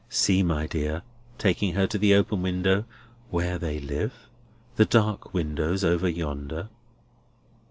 [0.09, 1.03] "See, my dear,"
[1.37, 2.85] taking her to the open window,
[3.29, 4.13] "where they live!
[4.75, 6.69] The dark windows over yonder."